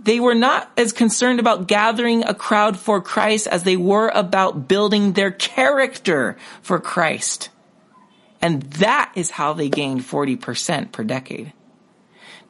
[0.04, 4.68] they were not as concerned about gathering a crowd for Christ as they were about
[4.68, 7.50] building their character for Christ.
[8.42, 11.54] And that is how they gained 40% per decade.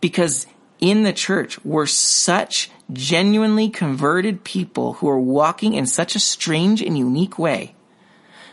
[0.02, 0.47] Because
[0.80, 6.82] in the church were such genuinely converted people who were walking in such a strange
[6.82, 7.76] and unique way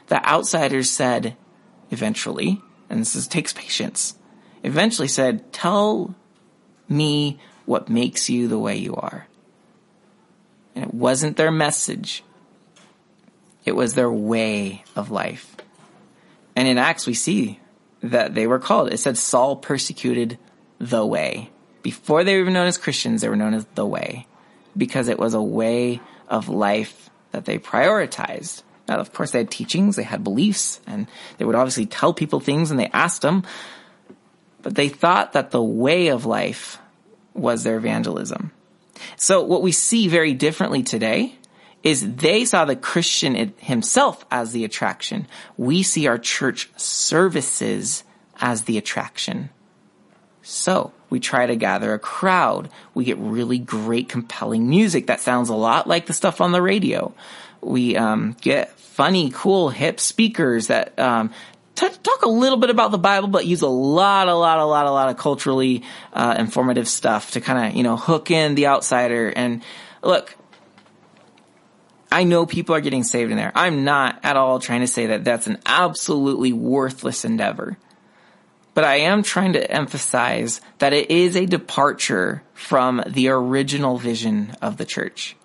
[0.08, 1.36] that outsiders said
[1.90, 4.14] eventually, and this is, takes patience,
[4.62, 6.14] eventually said, tell
[6.88, 9.26] me what makes you the way you are.
[10.74, 12.22] And it wasn't their message.
[13.64, 15.56] It was their way of life.
[16.56, 17.60] And in Acts, we see
[18.02, 18.92] that they were called.
[18.92, 20.38] It said Saul persecuted
[20.78, 21.50] the way.
[21.82, 24.26] Before they were even known as Christians, they were known as the way
[24.76, 28.62] because it was a way of life that they prioritized.
[28.90, 31.06] Now, of course, they had teachings, they had beliefs, and
[31.38, 33.44] they would obviously tell people things and they asked them,
[34.62, 36.78] but they thought that the way of life
[37.32, 38.50] was their evangelism.
[39.16, 41.36] So what we see very differently today
[41.84, 45.28] is they saw the Christian himself as the attraction.
[45.56, 48.02] We see our church services
[48.40, 49.50] as the attraction.
[50.42, 52.70] So we try to gather a crowd.
[52.92, 56.60] We get really great, compelling music that sounds a lot like the stuff on the
[56.60, 57.14] radio.
[57.62, 61.30] We um, get funny, cool, hip speakers that um,
[61.74, 64.64] t- talk a little bit about the Bible, but use a lot, a lot, a
[64.64, 68.54] lot, a lot of culturally uh, informative stuff to kind of you know hook in
[68.54, 69.28] the outsider.
[69.28, 69.62] And
[70.02, 70.36] look,
[72.12, 73.52] I know people are getting saved in there.
[73.54, 77.78] I'm not at all trying to say that that's an absolutely worthless endeavor.
[78.74, 84.56] But I am trying to emphasize that it is a departure from the original vision
[84.62, 85.36] of the church.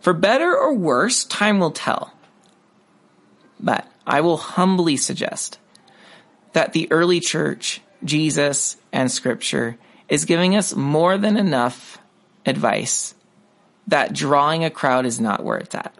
[0.00, 2.12] For better or worse, time will tell.
[3.58, 5.58] But I will humbly suggest
[6.52, 9.76] that the early church, Jesus, and scripture
[10.08, 11.98] is giving us more than enough
[12.46, 13.14] advice
[13.86, 15.94] that drawing a crowd is not where it's at.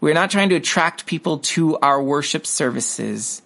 [0.00, 3.42] We're not trying to attract people to our worship services.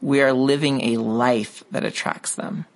[0.00, 2.66] We are living a life that attracts them.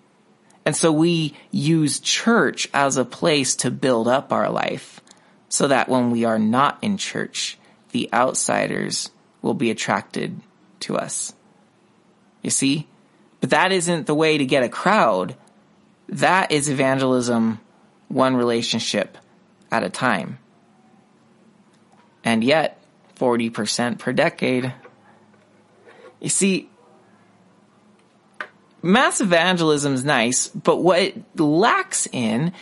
[0.67, 5.01] And so we use church as a place to build up our life
[5.49, 7.57] so that when we are not in church,
[7.93, 9.11] the outsiders
[9.43, 10.41] will be attracted
[10.81, 11.33] to us.
[12.43, 12.89] You see?
[13.41, 15.37] But that isn't the way to get a crowd.
[16.09, 17.61] That is evangelism
[18.09, 19.19] one relationship
[19.71, 20.39] at a time.
[22.25, 22.81] And yet,
[23.21, 24.75] 40% per decade.
[26.21, 26.71] You see,
[28.83, 32.53] mass evangelism is nice, but what it lacks in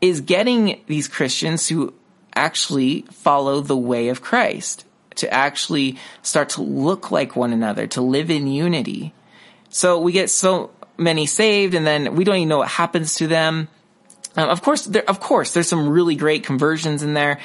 [0.00, 1.94] is getting these Christians who
[2.34, 4.84] actually follow the way of Christ,
[5.16, 9.12] to actually start to look like one another, to live in unity.
[9.68, 13.26] So we get so many saved and then we don't even know what happens to
[13.26, 13.68] them.
[14.36, 17.38] Um, of course, there, of course, there's some really great conversions in there.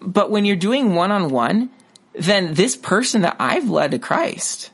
[0.00, 1.70] But when you're doing one on one,
[2.12, 4.70] then this person that I've led to Christ,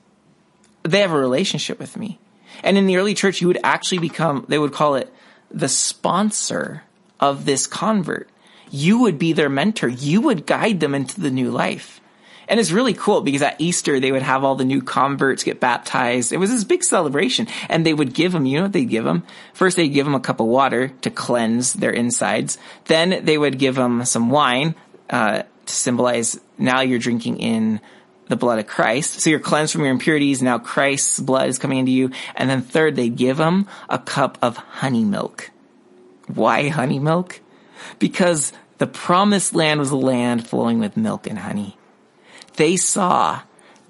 [0.82, 2.18] they have a relationship with me.
[2.62, 5.12] And in the early church, you would actually become, they would call it
[5.50, 6.82] the sponsor
[7.20, 8.28] of this convert.
[8.70, 9.88] You would be their mentor.
[9.88, 12.00] You would guide them into the new life.
[12.48, 15.60] And it's really cool because at Easter, they would have all the new converts get
[15.60, 16.32] baptized.
[16.32, 19.04] It was this big celebration and they would give them, you know what they'd give
[19.04, 19.24] them?
[19.54, 22.58] First, they'd give them a cup of water to cleanse their insides.
[22.86, 24.74] Then they would give them some wine,
[25.08, 27.80] uh, to symbolize now you're drinking in
[28.28, 29.20] the blood of Christ.
[29.20, 30.42] So you're cleansed from your impurities.
[30.42, 32.10] Now Christ's blood is coming into you.
[32.34, 35.50] And then third, they give them a cup of honey milk.
[36.26, 37.40] Why honey milk?
[37.98, 41.76] Because the promised land was a land flowing with milk and honey
[42.56, 43.40] they saw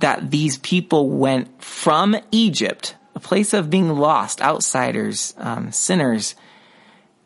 [0.00, 6.34] that these people went from Egypt, a place of being lost, outsiders, um, sinners.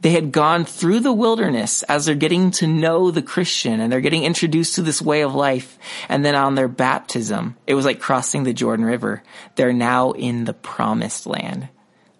[0.01, 4.01] They had gone through the wilderness as they're getting to know the Christian and they're
[4.01, 5.76] getting introduced to this way of life.
[6.09, 9.22] And then on their baptism, it was like crossing the Jordan River.
[9.57, 11.68] They're now in the promised land.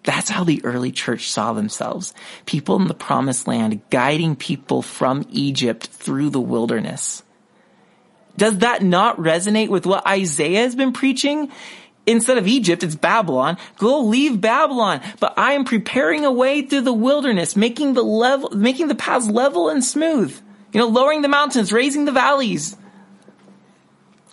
[0.03, 2.13] That's how the early church saw themselves.
[2.45, 7.23] People in the promised land guiding people from Egypt through the wilderness.
[8.35, 11.51] Does that not resonate with what Isaiah has been preaching?
[12.09, 13.55] Instead of Egypt, it's Babylon.
[13.77, 15.01] Go leave Babylon.
[15.19, 19.27] But I am preparing a way through the wilderness, making the level, making the paths
[19.29, 20.35] level and smooth.
[20.73, 22.75] You know, lowering the mountains, raising the valleys.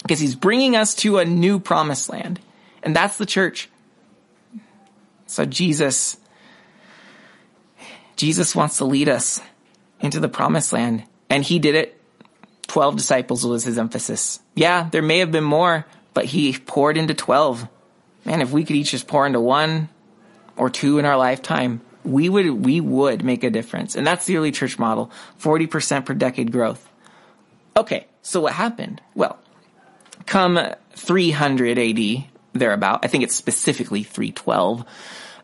[0.02, 2.40] Because he's bringing us to a new promised land.
[2.82, 3.68] And that's the church.
[5.26, 6.16] So Jesus,
[8.16, 9.42] Jesus wants to lead us
[10.00, 11.04] into the promised land.
[11.28, 12.00] And he did it
[12.68, 14.40] 12 disciples was his emphasis.
[14.54, 15.86] Yeah, there may have been more,
[16.16, 17.68] but he poured into 12.
[18.24, 19.90] Man, if we could each just pour into one
[20.56, 23.94] or two in our lifetime, we would, we would make a difference.
[23.94, 25.10] And that's the early church model.
[25.40, 26.90] 40% per decade growth.
[27.76, 28.06] Okay.
[28.22, 29.02] So what happened?
[29.14, 29.38] Well,
[30.24, 30.58] come
[30.92, 34.86] 300 AD, thereabout, I think it's specifically 312,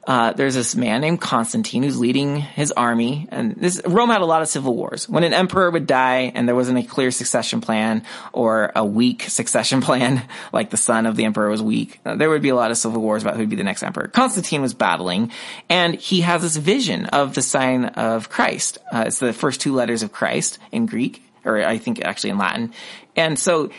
[0.05, 4.26] uh, there's this man named Constantine who's leading his army, and this Rome had a
[4.26, 5.09] lot of civil wars.
[5.09, 9.22] When an emperor would die and there wasn't a clear succession plan or a weak
[9.28, 12.57] succession plan, like the son of the emperor was weak, uh, there would be a
[12.57, 14.09] lot of civil wars about who'd be the next emperor.
[14.09, 15.30] Constantine was battling,
[15.68, 18.78] and he has this vision of the sign of Christ.
[18.92, 22.38] Uh, it's the first two letters of Christ in Greek, or I think actually in
[22.38, 22.72] Latin,
[23.14, 23.70] and so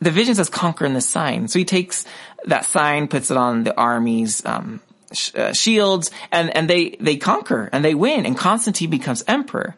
[0.00, 1.48] the vision says conquer in the sign.
[1.48, 2.04] So he takes
[2.44, 4.80] that sign, puts it on the army's um,
[5.34, 9.76] uh, shields and, and they, they conquer and they win and Constantine becomes emperor.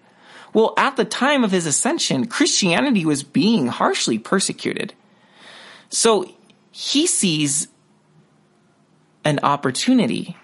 [0.52, 4.94] Well, at the time of his ascension, Christianity was being harshly persecuted.
[5.88, 6.26] So
[6.72, 7.68] he sees
[9.24, 10.36] an opportunity.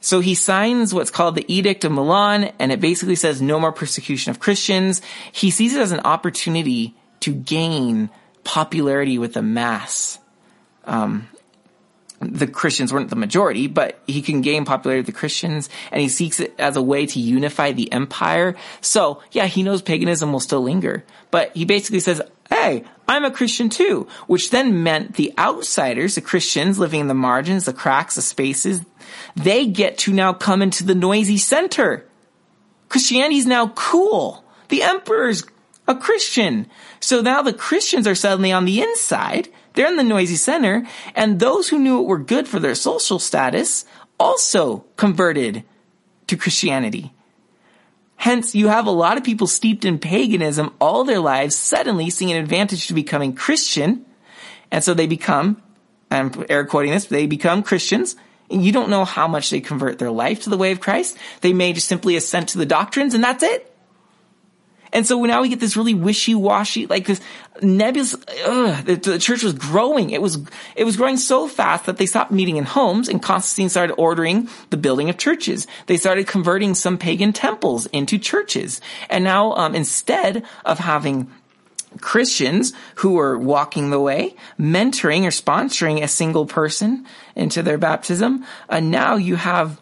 [0.00, 3.72] So he signs what's called the Edict of Milan, and it basically says no more
[3.72, 5.00] persecution of Christians.
[5.32, 8.10] He sees it as an opportunity to gain
[8.44, 10.18] popularity with the mass.
[10.84, 11.28] Um,
[12.32, 16.08] the Christians weren't the majority, but he can gain popularity with the Christians and he
[16.08, 18.56] seeks it as a way to unify the empire.
[18.80, 23.30] So yeah, he knows paganism will still linger, but he basically says, Hey, I'm a
[23.30, 28.16] Christian too, which then meant the outsiders, the Christians living in the margins, the cracks,
[28.16, 28.82] the spaces,
[29.34, 32.06] they get to now come into the noisy center.
[32.88, 34.44] Christianity is now cool.
[34.68, 35.44] The emperor's
[35.86, 36.66] a Christian.
[37.00, 41.38] So now the Christians are suddenly on the inside they're in the noisy center, and
[41.38, 43.84] those who knew it were good for their social status
[44.18, 45.64] also converted
[46.28, 47.12] to Christianity.
[48.16, 52.30] Hence, you have a lot of people steeped in paganism all their lives suddenly seeing
[52.30, 54.06] an advantage to becoming Christian.
[54.70, 55.60] And so they become,
[56.10, 58.16] I'm air quoting this, they become Christians.
[58.50, 61.18] And you don't know how much they convert their life to the way of Christ.
[61.40, 63.73] They may just simply assent to the doctrines and that's it.
[64.94, 67.20] And so now we get this really wishy-washy, like this
[67.60, 68.14] nebulous,
[68.46, 70.10] ugh, the, the, church was growing.
[70.10, 70.38] It was,
[70.76, 74.48] it was growing so fast that they stopped meeting in homes and Constantine started ordering
[74.70, 75.66] the building of churches.
[75.86, 78.80] They started converting some pagan temples into churches.
[79.10, 81.28] And now, um, instead of having
[82.00, 88.44] Christians who are walking the way, mentoring or sponsoring a single person into their baptism,
[88.68, 89.80] uh, now you have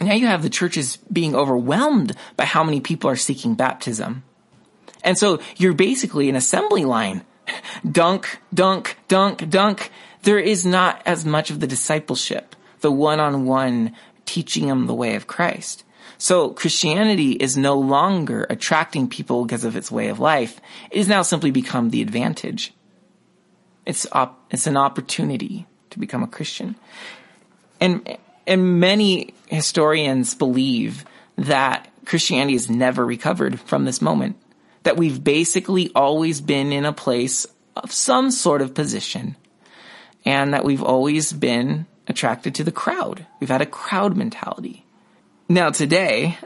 [0.00, 4.24] now you have the churches being overwhelmed by how many people are seeking baptism.
[5.02, 7.24] And so you're basically an assembly line.
[7.90, 9.90] Dunk, dunk, dunk, dunk.
[10.22, 15.26] There is not as much of the discipleship, the one-on-one teaching them the way of
[15.26, 15.84] Christ.
[16.16, 20.60] So Christianity is no longer attracting people because of its way of life.
[20.90, 22.72] It has now simply become the advantage.
[23.84, 26.76] It's op- it's an opportunity to become a Christian.
[27.80, 28.16] And
[28.46, 31.04] and many historians believe
[31.36, 34.36] that Christianity has never recovered from this moment.
[34.82, 39.36] That we've basically always been in a place of some sort of position.
[40.24, 43.26] And that we've always been attracted to the crowd.
[43.40, 44.84] We've had a crowd mentality.
[45.48, 46.38] Now today,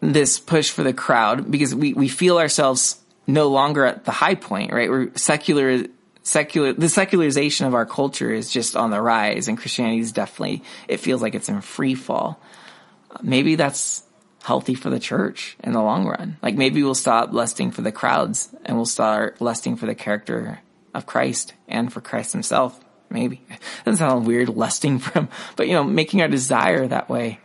[0.00, 4.34] this push for the crowd, because we, we feel ourselves no longer at the high
[4.34, 4.90] point, right?
[4.90, 5.84] We're secular,
[6.22, 10.62] secular, the secularization of our culture is just on the rise and Christianity is definitely,
[10.88, 12.40] it feels like it's in free fall.
[13.22, 14.04] Maybe that's
[14.42, 16.36] healthy for the church in the long run.
[16.42, 20.60] Like maybe we'll stop lusting for the crowds and we'll start lusting for the character
[20.94, 22.78] of Christ and for Christ himself.
[23.10, 23.42] Maybe.
[23.50, 27.40] It doesn't sound weird lusting for him, but you know, making our desire that way.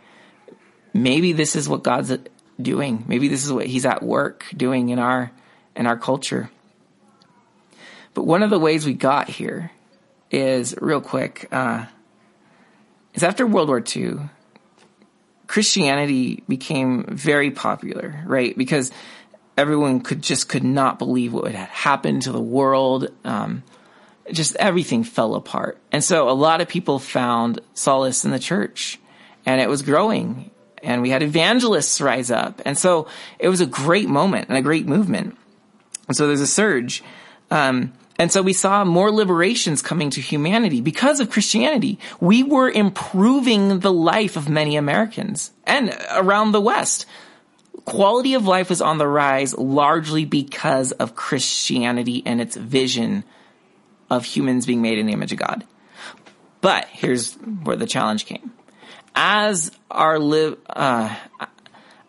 [0.94, 2.16] Maybe this is what God's
[2.60, 3.04] doing.
[3.06, 5.30] Maybe this is what he's at work doing in our,
[5.74, 6.50] in our culture.
[8.16, 9.70] But one of the ways we got here
[10.30, 11.84] is real quick, uh,
[13.12, 14.20] is after World War II,
[15.46, 18.56] Christianity became very popular, right?
[18.56, 18.90] Because
[19.58, 23.08] everyone could just could not believe what had happened to the world.
[23.22, 23.62] Um,
[24.32, 25.76] just everything fell apart.
[25.92, 28.98] And so a lot of people found solace in the church
[29.44, 30.50] and it was growing
[30.82, 32.62] and we had evangelists rise up.
[32.64, 33.08] And so
[33.38, 35.36] it was a great moment and a great movement.
[36.08, 37.04] And so there's a surge.
[37.50, 41.98] Um, and so we saw more liberations coming to humanity because of Christianity.
[42.20, 47.06] We were improving the life of many Americans and around the West.
[47.84, 53.22] Quality of life was on the rise largely because of Christianity and its vision
[54.10, 55.64] of humans being made in the image of God.
[56.60, 58.52] But here's where the challenge came.
[59.14, 61.14] As our li- uh,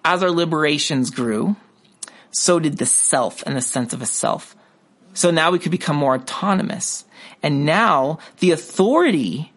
[0.04, 1.58] as our liberations grew,
[2.32, 4.57] so did the self and the sense of a self.
[5.18, 7.04] So now we could become more autonomous.
[7.42, 9.52] And now the authority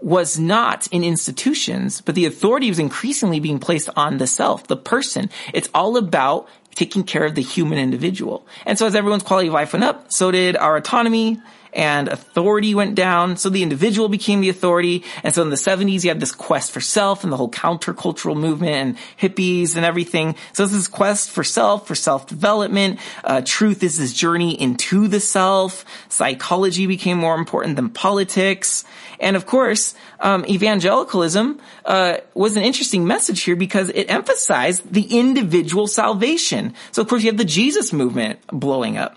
[0.00, 4.78] was not in institutions, but the authority was increasingly being placed on the self, the
[4.78, 5.28] person.
[5.52, 8.46] It's all about taking care of the human individual.
[8.64, 11.38] And so as everyone's quality of life went up, so did our autonomy,
[11.78, 13.36] and authority went down.
[13.36, 15.04] So the individual became the authority.
[15.22, 18.36] And so in the 70s, you had this quest for self and the whole countercultural
[18.36, 20.34] movement and hippies and everything.
[20.52, 22.98] So this quest for self, for self-development.
[23.22, 25.84] Uh, truth is this journey into the self.
[26.08, 28.84] Psychology became more important than politics.
[29.20, 35.16] And of course, um, evangelicalism uh, was an interesting message here because it emphasized the
[35.16, 36.74] individual salvation.
[36.90, 39.16] So of course, you have the Jesus movement blowing up.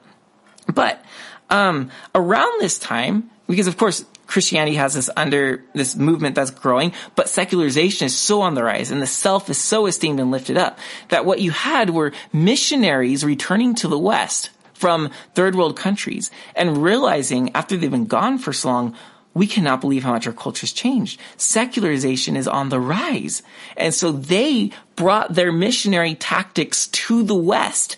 [0.72, 1.04] But
[1.52, 6.94] um, around this time, because of course Christianity has this under this movement that's growing,
[7.16, 10.58] but secularization is so on the rise and the self is so esteemed and lifted
[10.58, 10.80] up
[11.10, 16.82] that what you had were missionaries returning to the West from third world countries and
[16.82, 18.96] realizing after they've been gone for so long,
[19.34, 21.20] we cannot believe how much our culture's changed.
[21.36, 23.44] Secularization is on the rise.
[23.76, 27.98] And so they brought their missionary tactics to the West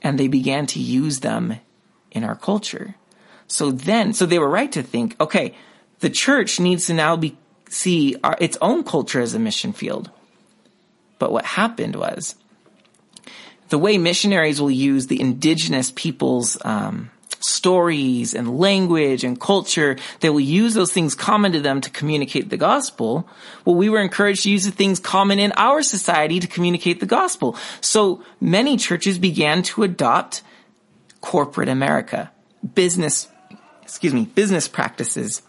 [0.00, 1.58] and they began to use them
[2.14, 2.94] in our culture.
[3.46, 5.54] So then, so they were right to think, okay,
[6.00, 7.36] the church needs to now be,
[7.68, 10.10] see our, its own culture as a mission field.
[11.18, 12.34] But what happened was
[13.68, 17.10] the way missionaries will use the indigenous people's um,
[17.40, 22.48] stories and language and culture, they will use those things common to them to communicate
[22.48, 23.28] the gospel.
[23.64, 27.06] Well, we were encouraged to use the things common in our society to communicate the
[27.06, 27.56] gospel.
[27.80, 30.42] So many churches began to adopt
[31.24, 32.30] corporate America,
[32.74, 33.28] business,
[33.82, 35.40] excuse me, business practices,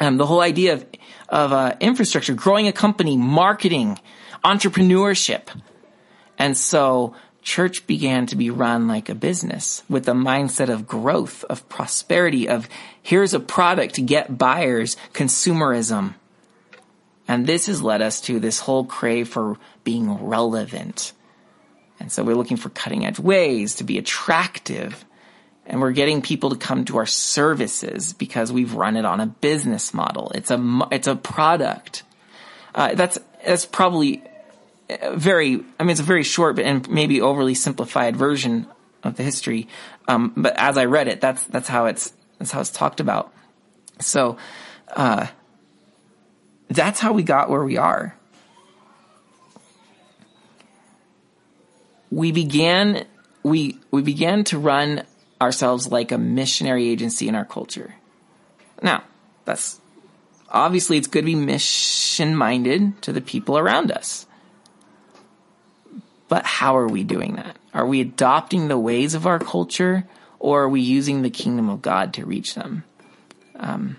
[0.00, 0.84] um, the whole idea of
[1.28, 3.96] of uh, infrastructure, growing a company, marketing,
[4.44, 5.48] entrepreneurship,
[6.36, 11.44] and so church began to be run like a business with a mindset of growth,
[11.44, 12.68] of prosperity, of
[13.00, 16.14] here's a product to get buyers, consumerism.
[17.28, 21.13] And this has led us to this whole crave for being relevant
[22.04, 25.06] and so we're looking for cutting edge ways to be attractive.
[25.64, 29.26] And we're getting people to come to our services because we've run it on a
[29.26, 30.30] business model.
[30.34, 32.02] It's a, it's a product.
[32.74, 34.22] Uh, that's, that's probably
[35.12, 38.66] very, I mean, it's a very short and maybe overly simplified version
[39.02, 39.66] of the history.
[40.06, 43.32] Um, but as I read it, that's, that's how it's, that's how it's talked about.
[43.98, 44.36] So,
[44.94, 45.28] uh,
[46.68, 48.14] that's how we got where we are.
[52.14, 53.04] We began
[53.42, 55.02] we we began to run
[55.40, 57.96] ourselves like a missionary agency in our culture.
[58.82, 59.02] Now,
[59.44, 59.80] that's
[60.48, 64.26] obviously it's good to be mission minded to the people around us.
[66.28, 67.56] But how are we doing that?
[67.74, 70.06] Are we adopting the ways of our culture
[70.38, 72.84] or are we using the kingdom of God to reach them?
[73.56, 73.96] Um,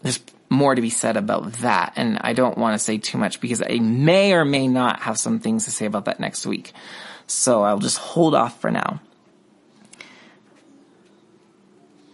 [0.00, 0.20] there's
[0.52, 1.94] more to be said about that.
[1.96, 5.18] And I don't want to say too much because I may or may not have
[5.18, 6.72] some things to say about that next week.
[7.26, 9.00] So I'll just hold off for now.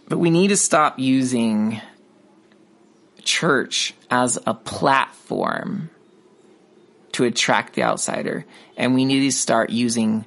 [0.07, 1.81] But we need to stop using
[3.23, 5.91] church as a platform
[7.11, 8.45] to attract the outsider.
[8.75, 10.25] And we need to start using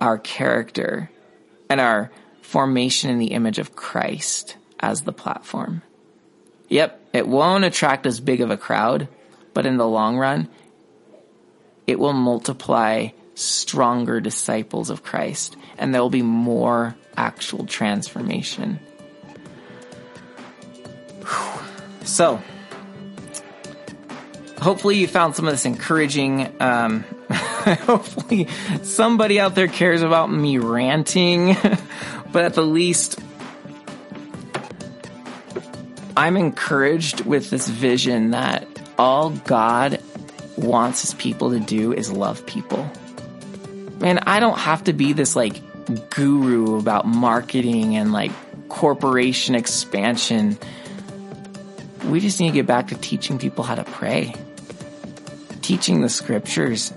[0.00, 1.10] our character
[1.70, 2.10] and our
[2.42, 5.82] formation in the image of Christ as the platform.
[6.68, 9.08] Yep, it won't attract as big of a crowd,
[9.54, 10.48] but in the long run,
[11.86, 18.80] it will multiply stronger disciples of Christ and there will be more actual transformation.
[22.04, 22.42] So,
[24.60, 26.54] hopefully you found some of this encouraging.
[26.60, 28.48] Um, hopefully
[28.82, 31.54] somebody out there cares about me ranting,
[32.32, 33.20] but at the least,
[36.18, 38.66] I'm encouraged with this vision that
[38.98, 40.02] all God
[40.56, 42.90] wants his people to do is love people.
[44.00, 45.62] Man, I don't have to be this like
[46.10, 48.32] guru about marketing and like
[48.68, 50.58] corporation expansion.
[52.06, 54.34] We just need to get back to teaching people how to pray,
[55.62, 56.92] teaching the scriptures,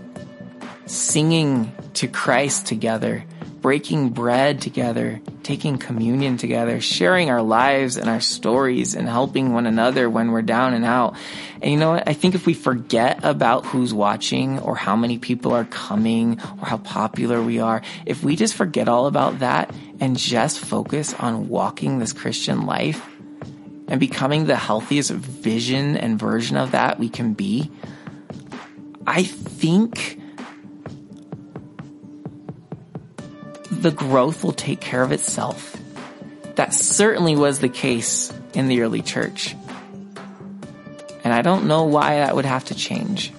[0.88, 3.24] singing to Christ together,
[3.62, 9.68] breaking bread together, taking communion together, sharing our lives and our stories and helping one
[9.68, 11.16] another when we're down and out.
[11.62, 12.08] And you know what?
[12.08, 16.66] I think if we forget about who's watching or how many people are coming or
[16.66, 21.48] how popular we are, if we just forget all about that and just focus on
[21.48, 23.08] walking this Christian life
[23.88, 27.70] and becoming the healthiest vision and version of that we can be,
[29.06, 30.21] I think
[33.82, 35.76] the growth will take care of itself.
[36.56, 39.56] That certainly was the case in the early church.
[41.24, 43.34] And I don't know why that would have to change.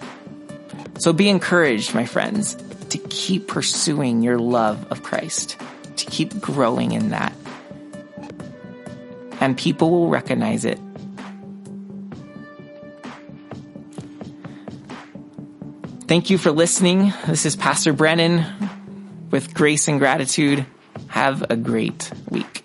[0.99, 2.57] So be encouraged, my friends,
[2.91, 5.57] to keep pursuing your love of Christ,
[5.97, 7.33] to keep growing in that.
[9.41, 10.79] And people will recognize it.
[16.09, 17.13] Thank you for listening.
[17.27, 18.45] This is Pastor Brennan
[19.33, 20.65] with grace and gratitude.
[21.09, 22.65] Have a great week.